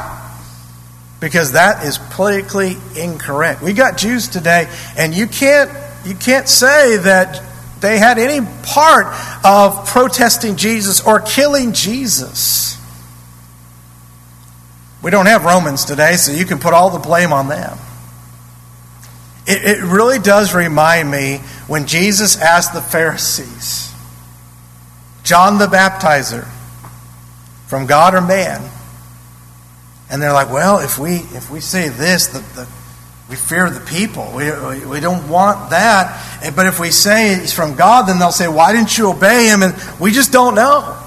[1.20, 3.62] Because that is politically incorrect.
[3.62, 5.70] We got Jews today, and you can't
[6.04, 7.40] you can't say that
[7.80, 12.76] they had any part of protesting Jesus or killing Jesus.
[15.04, 17.78] We don't have Romans today, so you can put all the blame on them.
[19.46, 21.40] It, it really does remind me
[21.72, 23.94] when Jesus asked the Pharisees,
[25.22, 26.46] John the Baptizer,
[27.66, 28.70] from God or man?
[30.10, 32.68] And they're like, well, if we if we say this, the, the
[33.30, 34.30] we fear the people.
[34.34, 36.52] We, we, we, don't want that.
[36.54, 39.62] But if we say it's from God, then they'll say, Why didn't you obey him?
[39.62, 41.02] And we just don't know.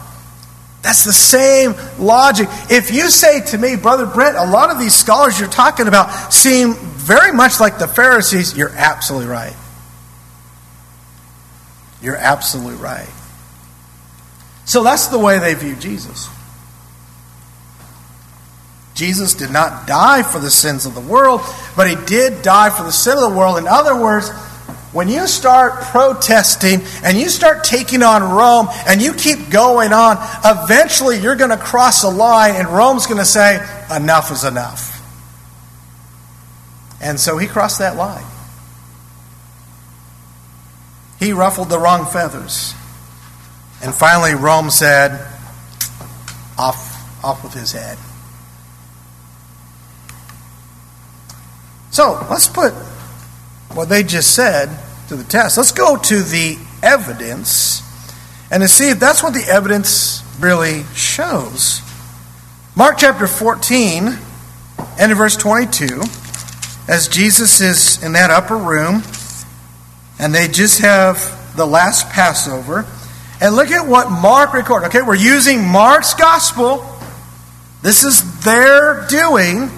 [0.82, 2.48] That's the same logic.
[2.72, 6.34] If you say to me, Brother Brent, a lot of these scholars you're talking about
[6.34, 9.54] seem very much like the Pharisees, you're absolutely right.
[12.02, 13.10] You're absolutely right.
[14.66, 16.30] So that's the way they view Jesus.
[18.96, 21.42] Jesus did not die for the sins of the world,
[21.76, 23.58] but he did die for the sin of the world.
[23.58, 24.30] In other words,
[24.94, 30.18] when you start protesting and you start taking on Rome and you keep going on,
[30.46, 33.56] eventually you're going to cross a line and Rome's going to say,
[33.94, 34.94] enough is enough.
[37.02, 38.24] And so he crossed that line.
[41.26, 42.76] He ruffled the wrong feathers.
[43.82, 45.28] And finally, Rome said,
[46.56, 47.98] off, off with his head.
[51.90, 52.74] So let's put
[53.74, 54.70] what they just said
[55.08, 55.58] to the test.
[55.58, 57.82] Let's go to the evidence
[58.52, 61.82] and to see if that's what the evidence really shows.
[62.76, 64.16] Mark chapter 14
[65.00, 66.04] and verse 22,
[66.88, 69.02] as Jesus is in that upper room
[70.20, 72.86] and they just have the last Passover.
[73.42, 74.88] And look at what Mark recorded.
[74.88, 76.86] Okay, we're using Mark's gospel.
[77.82, 79.70] This is their doing.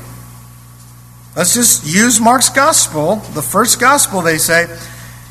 [1.36, 4.68] Let's just use Mark's gospel, the first gospel, they say.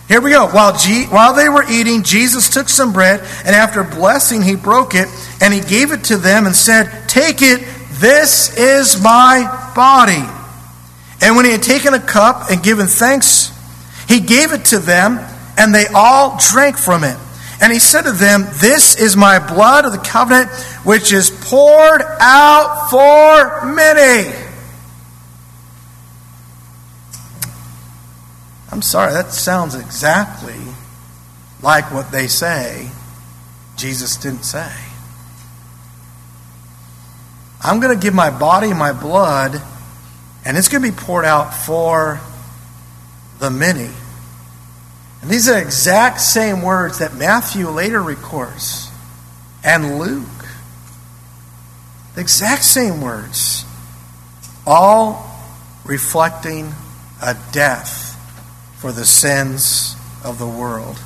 [0.08, 0.46] Here we go.
[0.46, 4.94] While, G- while they were eating, Jesus took some bread, and after blessing, he broke
[4.94, 5.08] it,
[5.40, 7.60] and he gave it to them and said, Take it,
[7.94, 10.22] this is my body.
[11.20, 13.50] And when he had taken a cup and given thanks,
[14.08, 15.18] he gave it to them,
[15.58, 17.16] and they all drank from it.
[17.60, 20.50] And he said to them, This is my blood of the covenant,
[20.84, 24.34] which is poured out for many.
[28.70, 30.60] I'm sorry, that sounds exactly
[31.62, 32.90] like what they say
[33.76, 34.70] Jesus didn't say.
[37.62, 39.60] I'm going to give my body my blood,
[40.44, 42.20] and it's going to be poured out for
[43.38, 43.90] the many.
[45.22, 48.90] And these are the exact same words that Matthew later records,
[49.64, 50.26] and Luke.
[52.14, 53.64] The exact same words,
[54.66, 55.30] all
[55.84, 56.72] reflecting
[57.22, 58.14] a death
[58.78, 60.98] for the sins of the world.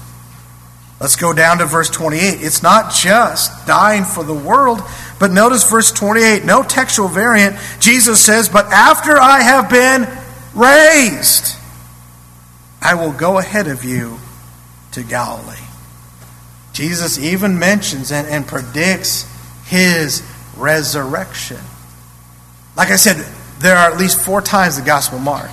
[1.00, 2.42] Let's go down to verse 28.
[2.42, 4.82] It's not just dying for the world,
[5.18, 7.56] but notice verse 28, no textual variant.
[7.80, 10.06] Jesus says, But after I have been
[10.54, 11.56] raised.
[12.82, 14.18] I will go ahead of you
[14.92, 15.56] to Galilee.
[16.72, 19.26] Jesus even mentions and, and predicts
[19.66, 20.22] his
[20.56, 21.58] resurrection.
[22.76, 23.16] Like I said,
[23.58, 25.50] there are at least four times the Gospel Mark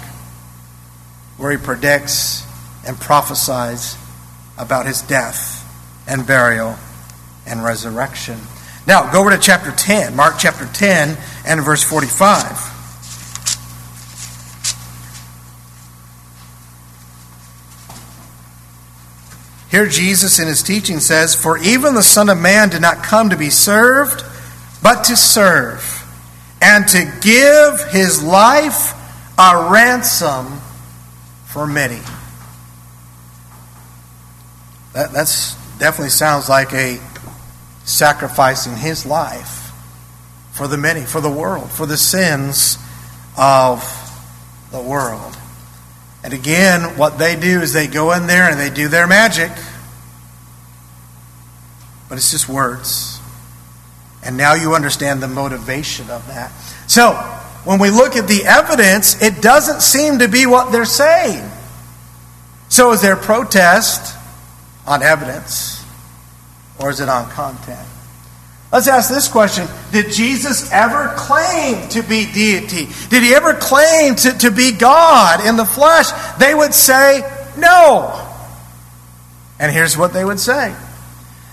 [1.37, 2.45] where he predicts
[2.87, 3.97] and prophesies
[4.57, 5.63] about his death
[6.07, 6.77] and burial
[7.45, 8.39] and resurrection.
[8.87, 12.76] Now, go over to chapter 10, Mark chapter 10 and verse 45.
[19.69, 23.29] Here, Jesus in his teaching says, For even the Son of Man did not come
[23.31, 24.23] to be served,
[24.81, 26.05] but to serve,
[26.61, 28.93] and to give his life
[29.37, 30.61] a ransom
[31.45, 31.99] for many.
[34.93, 36.99] That that's, definitely sounds like a
[37.83, 39.71] sacrificing his life
[40.53, 42.77] for the many, for the world, for the sins
[43.37, 43.83] of
[44.71, 45.36] the world.
[46.27, 49.49] And again, what they do is they go in there and they do their magic.
[52.09, 53.21] But it's just words.
[54.25, 56.51] And now you understand the motivation of that.
[56.85, 57.13] So,
[57.63, 61.49] when we look at the evidence, it doesn't seem to be what they're saying.
[62.67, 64.13] So, is there protest
[64.85, 65.81] on evidence?
[66.77, 67.87] Or is it on content?
[68.71, 72.87] Let's ask this question Did Jesus ever claim to be deity?
[73.09, 76.07] Did he ever claim to, to be God in the flesh?
[76.37, 77.21] They would say
[77.57, 78.23] no.
[79.59, 80.75] And here's what they would say.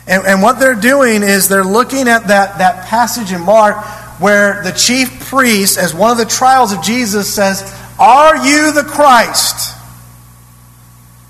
[0.06, 3.76] And, and what they're doing is they're looking at that, that passage in Mark
[4.20, 7.62] where the chief priest, as one of the trials of Jesus, says,
[7.98, 9.76] Are you the Christ?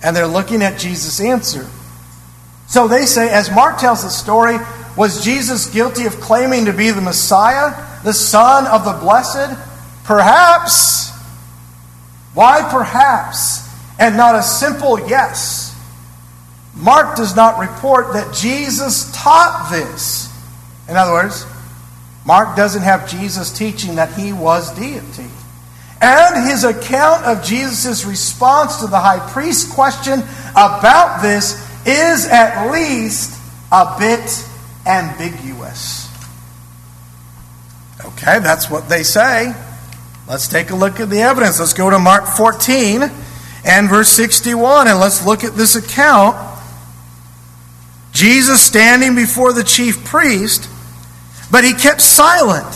[0.02, 1.68] And they're looking at Jesus' answer.
[2.66, 4.58] So they say, as Mark tells the story,
[4.96, 9.58] was Jesus guilty of claiming to be the Messiah, the Son of the Blessed?
[10.04, 11.10] Perhaps.
[12.34, 13.68] Why perhaps?
[13.98, 15.74] And not a simple yes.
[16.76, 20.28] Mark does not report that Jesus taught this.
[20.88, 21.46] In other words,
[22.26, 25.30] Mark doesn't have Jesus teaching that he was deity.
[26.00, 31.54] And his account of Jesus' response to the high priest's question about this
[31.86, 34.46] is at least a bit
[34.86, 36.08] ambiguous.
[38.04, 39.54] Okay, that's what they say.
[40.28, 41.60] Let's take a look at the evidence.
[41.60, 43.02] Let's go to Mark 14
[43.64, 46.36] and verse 61 and let's look at this account.
[48.12, 50.68] Jesus standing before the chief priest,
[51.50, 52.66] but he kept silent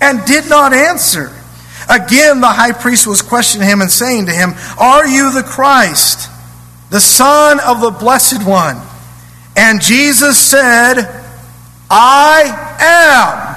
[0.00, 1.32] and did not answer.
[1.88, 6.30] Again, the high priest was questioning him and saying to him, Are you the Christ,
[6.90, 8.80] the Son of the Blessed One?
[9.56, 11.23] And Jesus said,
[11.90, 13.54] I am.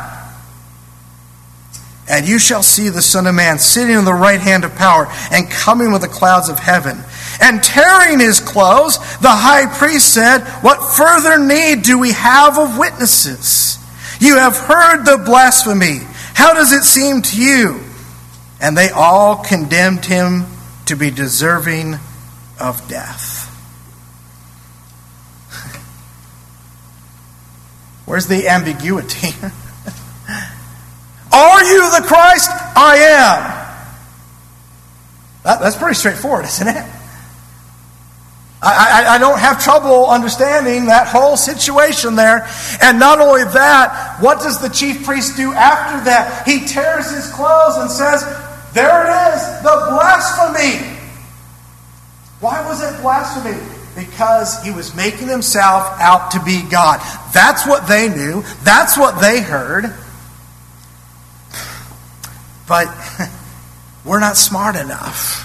[2.09, 5.07] And you shall see the Son of Man sitting on the right hand of power
[5.31, 7.03] and coming with the clouds of heaven.
[7.41, 12.77] And tearing his clothes, the high priest said, What further need do we have of
[12.77, 13.77] witnesses?
[14.19, 15.99] You have heard the blasphemy.
[16.33, 17.81] How does it seem to you?
[18.61, 20.45] And they all condemned him
[20.85, 21.95] to be deserving
[22.59, 23.36] of death.
[28.07, 29.35] Where's the ambiguity?
[31.33, 32.49] Are you the Christ?
[32.49, 33.57] I am.
[35.43, 36.85] That, that's pretty straightforward, isn't it?
[38.61, 42.47] I, I, I, don't have trouble understanding that whole situation there.
[42.81, 46.47] And not only that, what does the chief priest do after that?
[46.47, 48.23] He tears his clothes and says,
[48.73, 50.97] There it is, the blasphemy.
[52.39, 53.76] Why was it blasphemy?
[53.97, 56.99] Because he was making himself out to be God.
[57.33, 59.91] That's what they knew, that's what they heard.
[62.67, 62.87] But
[64.05, 65.43] we're not smart enough.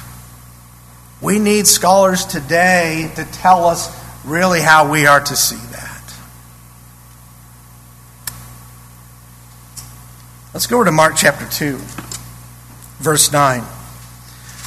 [1.22, 3.88] We need scholars today to tell us
[4.24, 6.14] really how we are to see that.
[10.52, 11.78] Let's go over to Mark chapter 2,
[12.98, 13.62] verse 9.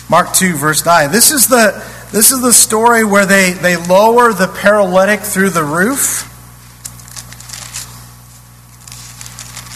[0.09, 1.11] Mark 2, verse 9.
[1.11, 5.63] This is the this is the story where they, they lower the paralytic through the
[5.63, 6.31] roof.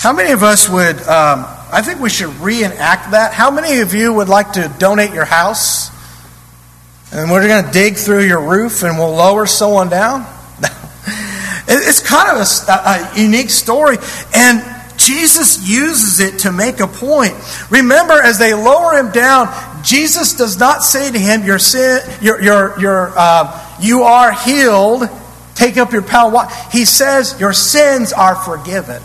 [0.01, 3.33] How many of us would, um, I think we should reenact that.
[3.33, 5.89] How many of you would like to donate your house?
[7.11, 10.25] And we're going to dig through your roof and we'll lower someone down?
[11.67, 13.97] it's kind of a, a unique story.
[14.33, 14.63] And
[14.95, 17.33] Jesus uses it to make a point.
[17.69, 19.47] Remember, as they lower him down,
[19.83, 25.03] Jesus does not say to him, "Your sin, your, your, your, uh, you are healed.
[25.55, 29.01] Take up your power." He says, "Your sins are forgiven."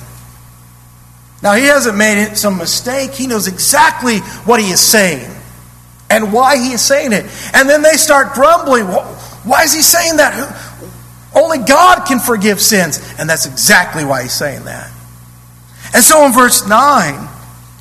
[1.43, 3.13] Now he hasn't made some mistake.
[3.13, 5.31] He knows exactly what he is saying,
[6.09, 7.27] and why he is saying it.
[7.53, 8.87] And then they start grumbling.
[8.87, 10.33] Why is he saying that?
[11.35, 12.99] Only God can forgive sins.
[13.19, 14.91] And that's exactly why he's saying that.
[15.93, 17.29] And so in verse 9,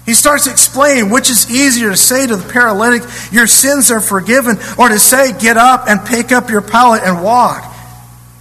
[0.06, 4.58] he starts explaining which is easier to say to the paralytic, Your sins are forgiven,
[4.78, 7.64] or to say, Get up and pick up your pallet and walk.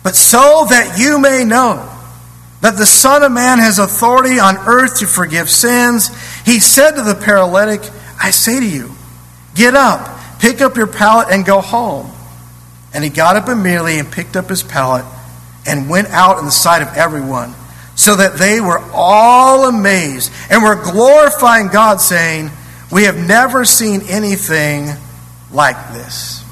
[0.02, 1.88] But so that you may know
[2.62, 6.08] that the Son of Man has authority on earth to forgive sins,
[6.44, 7.80] he said to the paralytic,
[8.20, 8.90] I say to you,
[9.54, 12.10] Get up, pick up your pallet, and go home.
[12.92, 15.04] And he got up immediately and picked up his pallet
[15.64, 17.54] and went out in the sight of everyone
[18.02, 22.50] so that they were all amazed and were glorifying God, saying,
[22.90, 24.88] We have never seen anything
[25.52, 26.44] like this.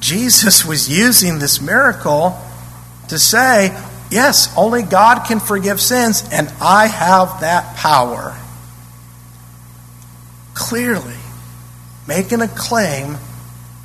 [0.00, 2.38] Jesus was using this miracle
[3.08, 3.74] to say,
[4.10, 8.36] Yes, only God can forgive sins, and I have that power.
[10.52, 11.16] Clearly,
[12.06, 13.16] making a claim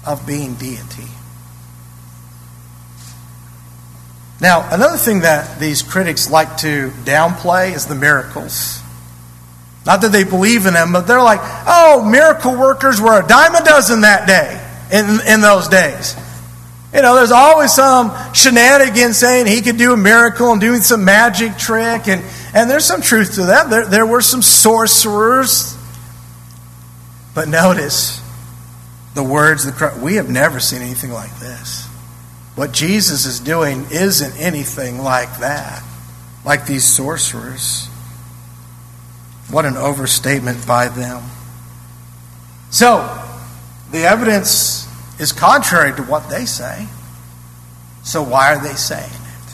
[0.05, 1.07] of being deity.
[4.39, 8.81] Now, another thing that these critics like to downplay is the miracles.
[9.85, 13.55] Not that they believe in them, but they're like, oh, miracle workers were a dime
[13.55, 14.61] a dozen that day,
[14.95, 16.15] in, in those days.
[16.93, 21.03] You know, there's always some shenanigans saying he could do a miracle and doing some
[21.03, 22.23] magic trick, and,
[22.53, 23.69] and there's some truth to that.
[23.69, 25.77] There, there were some sorcerers.
[27.33, 28.21] But notice
[29.13, 31.86] the words, the, we have never seen anything like this.
[32.57, 35.83] What Jesus is doing isn't anything like that,
[36.43, 37.85] like these sorcerers.
[39.51, 41.21] What an overstatement by them.
[42.71, 42.97] So,
[43.91, 44.87] the evidence
[45.19, 46.87] is contrary to what they say.
[48.01, 49.53] So, why are they saying it?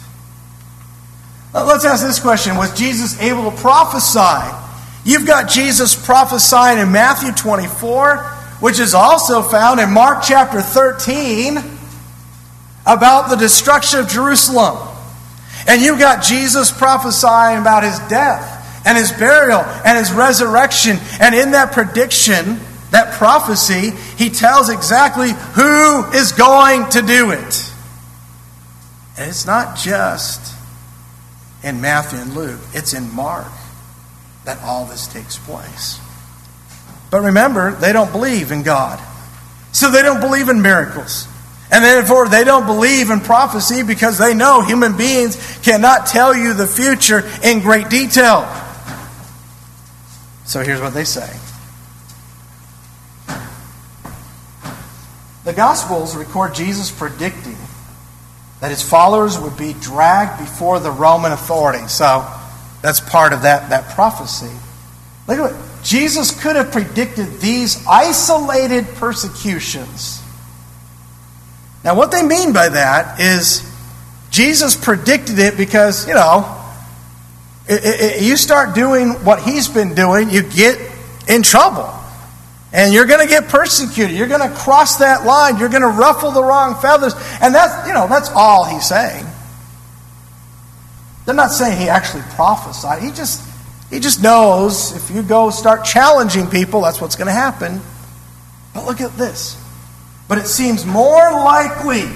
[1.55, 4.55] Let's ask this question Was Jesus able to prophesy?
[5.03, 8.19] You've got Jesus prophesying in Matthew 24,
[8.61, 11.72] which is also found in Mark chapter 13
[12.85, 14.77] about the destruction of Jerusalem.
[15.67, 20.97] And you've got Jesus prophesying about his death and his burial and his resurrection.
[21.19, 22.59] And in that prediction,
[22.91, 27.71] that prophecy, he tells exactly who is going to do it.
[29.17, 30.53] And it's not just
[31.63, 33.51] in Matthew and Luke, it's in Mark
[34.43, 35.99] that all this takes place.
[37.09, 38.99] But remember, they don't believe in God.
[39.71, 41.27] So they don't believe in miracles.
[41.73, 46.53] And therefore, they don't believe in prophecy because they know human beings cannot tell you
[46.53, 48.47] the future in great detail.
[50.45, 51.35] So here's what they say
[55.45, 57.57] The Gospels record Jesus predicting
[58.59, 61.91] that his followers would be dragged before the Roman authorities.
[61.91, 62.23] So
[62.83, 64.55] that's part of that, that prophecy.
[65.27, 65.57] Look at it.
[65.83, 70.22] Jesus could have predicted these isolated persecutions
[71.83, 73.69] now, what they mean by that is
[74.29, 76.59] Jesus predicted it because, you know,
[77.67, 80.79] it, it, you start doing what he's been doing, you get
[81.27, 81.93] in trouble.
[82.71, 84.17] And you're going to get persecuted.
[84.17, 85.59] You're going to cross that line.
[85.59, 87.13] You're going to ruffle the wrong feathers.
[87.39, 89.25] And that's, you know, that's all he's saying.
[91.25, 93.03] They're not saying he actually prophesied.
[93.03, 93.47] He just,
[93.91, 97.79] he just knows if you go start challenging people, that's what's going to happen.
[98.73, 99.62] But look at this.
[100.33, 102.09] But it seems more likely,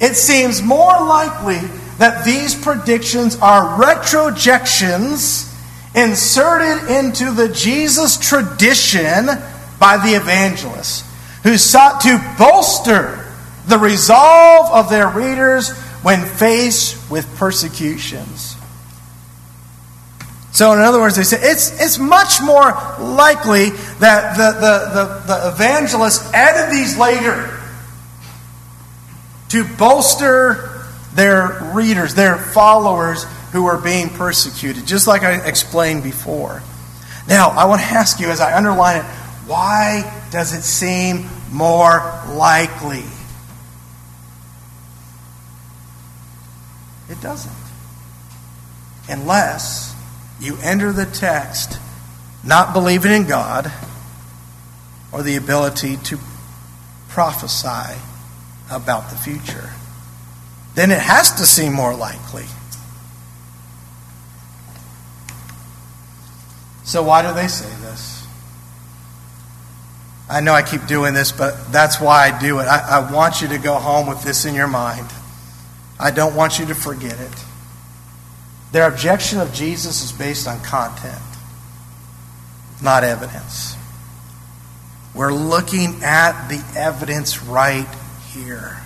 [0.00, 1.60] it seems more likely
[1.98, 5.46] that these predictions are retrojections
[5.94, 9.26] inserted into the Jesus tradition
[9.78, 11.08] by the evangelists
[11.44, 13.24] who sought to bolster
[13.68, 15.70] the resolve of their readers
[16.02, 18.56] when faced with persecutions.
[20.58, 25.26] So, in other words, they say it's, it's much more likely that the, the, the,
[25.28, 27.60] the evangelist added these later
[29.50, 30.84] to bolster
[31.14, 36.60] their readers, their followers who are being persecuted, just like I explained before.
[37.28, 39.04] Now, I want to ask you as I underline it
[39.46, 42.00] why does it seem more
[42.30, 43.04] likely?
[47.08, 47.52] It doesn't.
[49.08, 49.87] Unless
[50.40, 51.78] you enter the text
[52.44, 53.70] not believing in God
[55.12, 56.18] or the ability to
[57.08, 57.98] prophesy
[58.70, 59.70] about the future,
[60.74, 62.44] then it has to seem more likely.
[66.84, 68.26] So, why do they say this?
[70.30, 72.64] I know I keep doing this, but that's why I do it.
[72.64, 75.06] I, I want you to go home with this in your mind.
[75.98, 77.44] I don't want you to forget it.
[78.72, 81.22] Their objection of Jesus is based on content,
[82.82, 83.76] not evidence.
[85.14, 87.88] We're looking at the evidence right
[88.32, 88.78] here.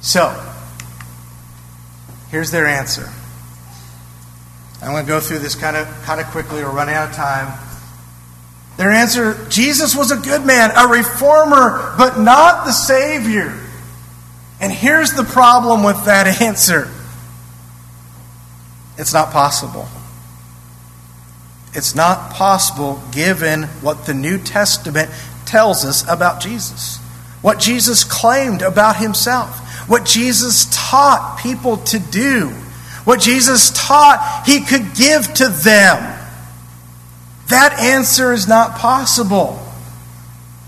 [0.00, 0.30] So,
[2.30, 3.10] here's their answer.
[4.80, 7.16] I'm going to go through this kind of kind of quickly or run out of
[7.16, 7.58] time.
[8.76, 13.58] Their answer Jesus was a good man, a reformer, but not the Savior.
[14.60, 16.88] And here's the problem with that answer
[18.98, 19.86] it's not possible.
[21.74, 25.10] It's not possible given what the New Testament
[25.44, 26.96] tells us about Jesus,
[27.42, 32.48] what Jesus claimed about himself, what Jesus taught people to do,
[33.04, 36.14] what Jesus taught he could give to them.
[37.48, 39.62] That answer is not possible.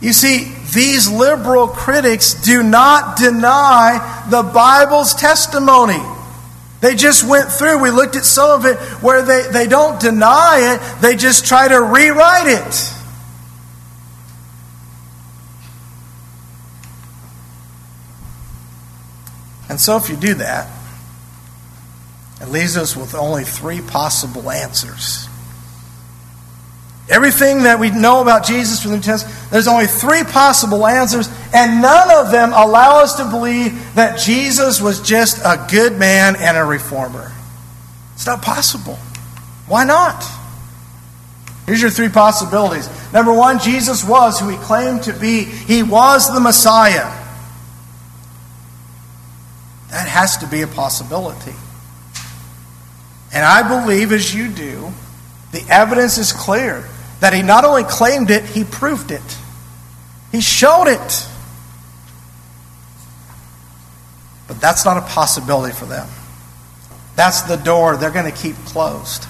[0.00, 6.00] You see, these liberal critics do not deny the Bible's testimony.
[6.80, 10.74] They just went through, we looked at some of it where they, they don't deny
[10.74, 12.94] it, they just try to rewrite it.
[19.68, 20.70] And so, if you do that,
[22.40, 25.27] it leaves us with only three possible answers.
[27.10, 31.28] Everything that we know about Jesus from the New Testament, there's only three possible answers,
[31.54, 36.36] and none of them allow us to believe that Jesus was just a good man
[36.36, 37.32] and a reformer.
[38.12, 38.96] It's not possible.
[39.66, 40.22] Why not?
[41.64, 42.88] Here's your three possibilities.
[43.12, 47.14] Number one, Jesus was who he claimed to be, he was the Messiah.
[49.90, 51.54] That has to be a possibility.
[53.32, 54.92] And I believe, as you do,
[55.52, 56.86] the evidence is clear
[57.20, 59.38] that he not only claimed it, he proved it.
[60.32, 61.26] He showed it.
[64.46, 66.08] But that's not a possibility for them.
[67.16, 69.26] That's the door they're going to keep closed.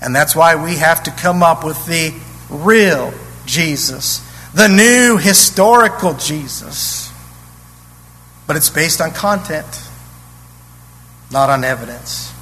[0.00, 2.14] And that's why we have to come up with the
[2.48, 3.12] real
[3.46, 4.20] Jesus,
[4.54, 7.12] the new historical Jesus.
[8.46, 9.66] But it's based on content,
[11.30, 12.32] not on evidence.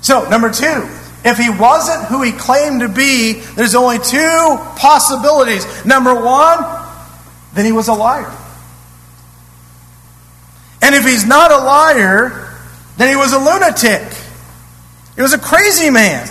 [0.00, 0.88] So, number two,
[1.24, 5.84] if he wasn't who he claimed to be, there's only two possibilities.
[5.84, 6.58] Number one,
[7.54, 8.34] then he was a liar.
[10.82, 12.58] And if he's not a liar,
[12.96, 14.16] then he was a lunatic.
[15.14, 16.28] He was a crazy man.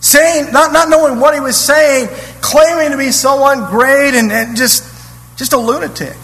[0.00, 2.08] Saying, not, not knowing what he was saying,
[2.40, 4.84] claiming to be someone great and, and just,
[5.36, 6.16] just a lunatic.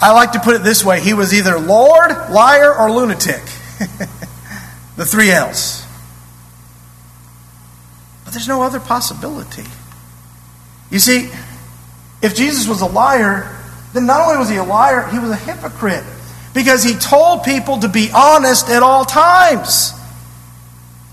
[0.00, 3.42] I like to put it this way he was either Lord, liar, or lunatic.
[4.96, 5.85] the three L's.
[8.26, 9.64] But there's no other possibility.
[10.90, 11.30] You see,
[12.20, 13.56] if Jesus was a liar,
[13.94, 16.04] then not only was he a liar, he was a hypocrite.
[16.52, 19.92] Because he told people to be honest at all times.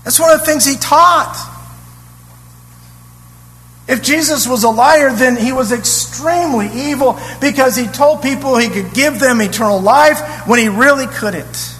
[0.02, 1.52] That's one of the things he taught.
[3.86, 8.70] If Jesus was a liar, then he was extremely evil because he told people he
[8.70, 11.76] could give them eternal life when he really couldn't.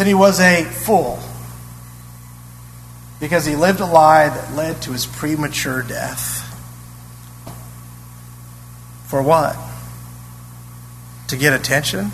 [0.00, 1.18] That he was a fool
[3.20, 6.40] because he lived a lie that led to his premature death.
[9.08, 9.58] For what?
[11.28, 12.12] To get attention?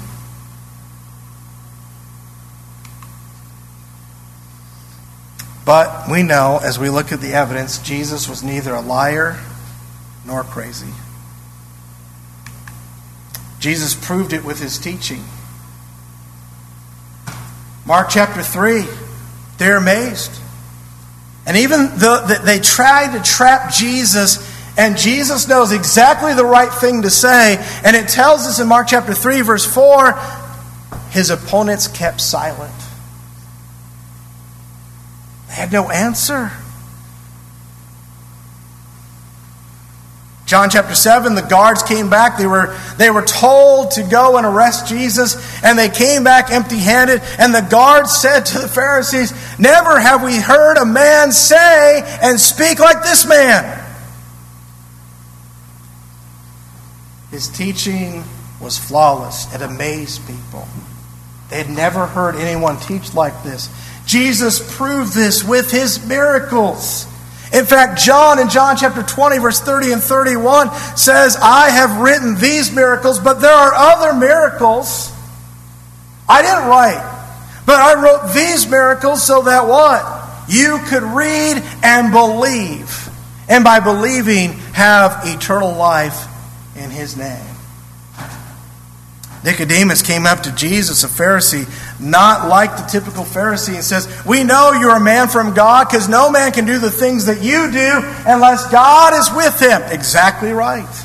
[5.65, 9.41] But we know, as we look at the evidence, Jesus was neither a liar
[10.27, 10.93] nor crazy.
[13.61, 15.23] Jesus proved it with his teaching.
[17.87, 18.85] Mark chapter 3,
[19.59, 20.33] they're amazed.
[21.47, 27.03] And even though they try to trap Jesus, and Jesus knows exactly the right thing
[27.03, 30.19] to say, and it tells us in Mark chapter 3, verse 4,
[31.11, 32.75] his opponents kept silent.
[35.49, 36.51] They had no answer.
[40.47, 42.39] John chapter 7, the guards came back.
[42.39, 45.35] They were, they were told to go and arrest Jesus,
[45.65, 47.21] and they came back empty handed.
[47.41, 52.39] And the guards said to the Pharisees, Never have we heard a man say and
[52.39, 53.85] speak like this man.
[57.33, 58.23] His teaching
[58.61, 60.69] was flawless, it amazed people.
[61.51, 63.69] They had never heard anyone teach like this.
[64.07, 67.09] Jesus proved this with his miracles.
[67.57, 72.37] In fact, John in John chapter 20, verse 30 and 31 says, I have written
[72.37, 75.11] these miracles, but there are other miracles
[76.29, 77.15] I didn't write.
[77.65, 80.05] But I wrote these miracles so that what?
[80.51, 83.09] You could read and believe.
[83.49, 86.27] And by believing, have eternal life
[86.77, 87.57] in His name.
[89.45, 91.67] Nicodemus came up to Jesus, a Pharisee,
[91.99, 96.09] not like the typical Pharisee, and says, We know you're a man from God because
[96.09, 99.83] no man can do the things that you do unless God is with him.
[99.91, 101.05] Exactly right.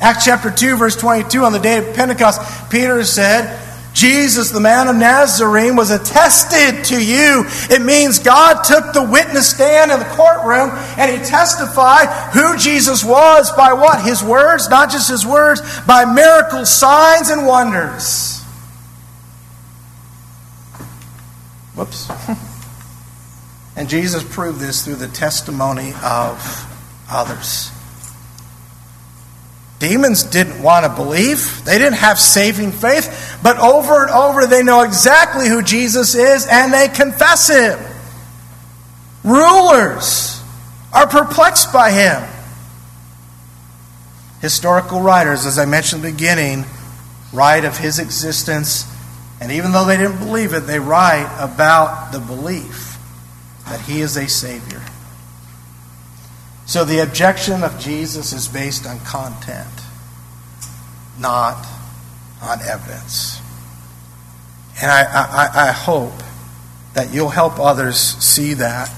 [0.00, 3.58] Acts chapter 2, verse 22, on the day of Pentecost, Peter said,
[3.94, 7.44] Jesus, the man of Nazarene, was attested to you.
[7.70, 13.04] It means God took the witness stand in the courtroom and he testified who Jesus
[13.04, 14.02] was by what?
[14.02, 18.31] His words, not just his words, by miracles, signs, and wonders.
[21.74, 22.10] Whoops.
[23.76, 26.68] and Jesus proved this through the testimony of
[27.10, 27.70] others.
[29.82, 31.64] Demons didn't want to believe.
[31.64, 33.38] They didn't have saving faith.
[33.42, 37.80] But over and over, they know exactly who Jesus is and they confess him.
[39.24, 40.40] Rulers
[40.92, 42.22] are perplexed by him.
[44.40, 46.64] Historical writers, as I mentioned in the beginning,
[47.32, 48.86] write of his existence.
[49.42, 52.96] And even though they didn't believe it, they write about the belief
[53.66, 54.80] that he is a Savior.
[56.64, 59.68] So the objection of Jesus is based on content,
[61.18, 61.66] not
[62.40, 63.40] on evidence.
[64.80, 66.22] And I, I, I, hope
[66.94, 68.94] that you'll help others see that.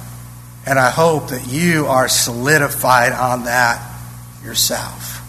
[0.66, 3.80] And I hope that you are solidified on that
[4.45, 5.22] yourself.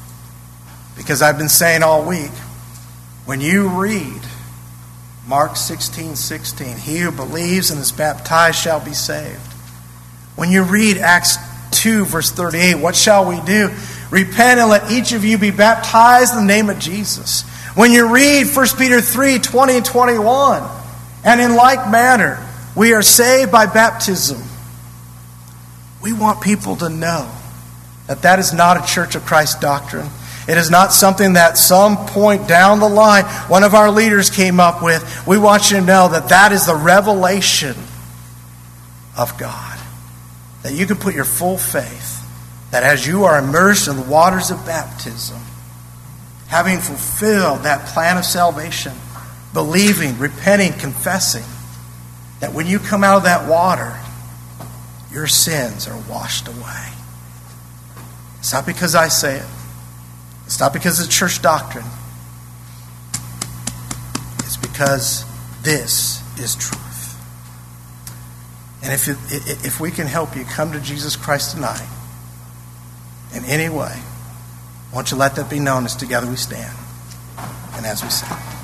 [0.98, 2.32] Because I've been saying all week,
[3.26, 4.22] when you read
[5.28, 9.40] Mark 16 16, he who believes and is baptized shall be saved.
[10.36, 11.38] When you read Acts
[11.72, 13.70] 2, verse 38, what shall we do?
[14.12, 17.42] Repent and let each of you be baptized in the name of Jesus.
[17.74, 20.64] When you read 1 Peter 3, 20 and 21,
[21.26, 22.40] and in like manner,
[22.76, 24.42] we are saved by baptism.
[26.04, 27.32] We want people to know
[28.08, 30.08] that that is not a Church of Christ doctrine.
[30.48, 34.60] It is not something that some point down the line one of our leaders came
[34.60, 35.26] up with.
[35.26, 37.76] We want you to know that that is the revelation
[39.18, 39.80] of God
[40.62, 42.16] that you can put your full faith
[42.72, 45.40] that as you are immersed in the waters of baptism,
[46.48, 48.92] having fulfilled that plan of salvation,
[49.54, 51.46] believing, repenting, confessing,
[52.40, 53.96] that when you come out of that water,
[55.12, 56.90] your sins are washed away.
[58.40, 59.46] It's not because I say it,
[60.46, 61.86] it's not because of church doctrine,
[64.40, 65.26] it's because
[65.64, 66.86] this is truth.
[68.84, 71.88] And if, it, if we can help you come to Jesus Christ tonight
[73.34, 74.00] in any way,
[74.94, 76.78] won't you let that be known as together we stand
[77.74, 78.55] and as we sing.